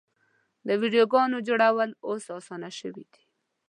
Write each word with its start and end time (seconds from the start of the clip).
د 0.67 0.69
ویډیوګانو 0.81 1.37
جوړول 1.47 1.89
اوس 2.07 2.25
اسانه 2.37 2.69
شوي 2.79 3.03
دي. 3.13 3.23